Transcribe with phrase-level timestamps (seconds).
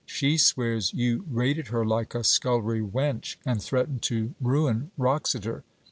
[0.07, 5.61] She swears you rated her like a scullery wench, and threatened to ruin Wroxeter.